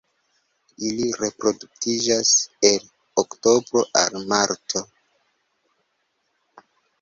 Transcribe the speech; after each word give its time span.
Ili 0.85 1.09
reproduktiĝas 1.23 2.31
el 2.69 2.87
oktobro 3.25 3.85
al 4.05 4.17
marto. 4.33 4.83